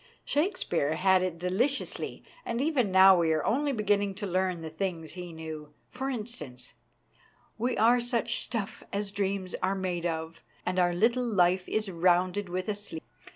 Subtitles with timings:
[0.25, 5.11] Shakespeare had it deliciously, and even now we are only beginning to learn the things
[5.11, 5.75] he knew.
[5.91, 6.73] For instance
[7.59, 12.49] "We are such stuff as dreams are made of, And our little life is rounded
[12.49, 13.03] with a sleep."